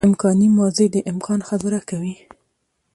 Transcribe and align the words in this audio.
امکاني 0.07 0.47
ماضي 0.57 0.85
د 0.93 0.97
امکان 1.11 1.39
خبره 1.49 1.79
کوي. 1.89 2.15